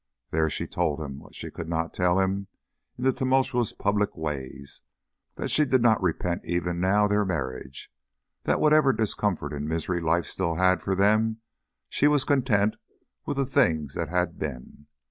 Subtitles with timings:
[0.31, 2.47] There she told him, what she could not tell him
[2.97, 4.81] in the tumultuous public ways,
[5.35, 7.91] that she did not repent even now of their marriage
[8.45, 11.41] that whatever discomfort and misery life still had for them,
[11.87, 12.77] she was content
[13.27, 14.87] with the things that had been.